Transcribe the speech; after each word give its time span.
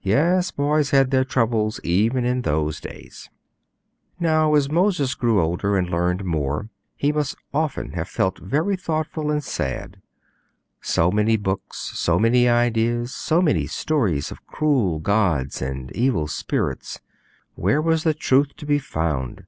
Yes, 0.00 0.52
boys 0.52 0.88
had 0.88 1.10
their 1.10 1.22
troubles 1.22 1.80
even 1.84 2.24
in 2.24 2.40
those 2.40 2.80
days. 2.80 3.28
Now, 4.18 4.54
as 4.54 4.70
Moses 4.70 5.14
grew 5.14 5.38
older 5.42 5.76
and 5.76 5.90
learned 5.90 6.24
more, 6.24 6.70
he 6.96 7.12
must 7.12 7.36
often 7.52 7.92
have 7.92 8.08
felt 8.08 8.38
very 8.38 8.74
thoughtful 8.74 9.30
and 9.30 9.44
sad. 9.44 10.00
So 10.80 11.10
many 11.10 11.36
books, 11.36 11.92
so 11.94 12.18
many 12.18 12.48
ideas, 12.48 13.12
so 13.12 13.42
many 13.42 13.66
stories 13.66 14.30
of 14.30 14.46
cruel 14.46 14.98
gods 14.98 15.60
and 15.60 15.94
evil 15.94 16.26
spirits 16.26 17.00
where 17.54 17.82
was 17.82 18.02
the 18.02 18.14
truth 18.14 18.56
to 18.56 18.64
be 18.64 18.78
found? 18.78 19.44